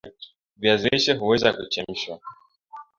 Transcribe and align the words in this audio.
viazi 0.57 0.89
lishe 0.89 1.13
huweza 1.13 1.51
huchemshwa 1.51 2.19